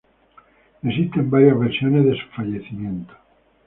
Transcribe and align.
Existen 0.81 1.29
varias 1.29 1.59
versiones 1.59 2.03
de 2.05 2.19
su 2.19 2.27
fallecimiento. 2.29 3.13